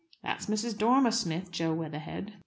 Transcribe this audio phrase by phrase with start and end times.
[0.23, 0.75] That's Mrs.
[0.79, 2.33] Dormer Smith, Jo Weatherhead."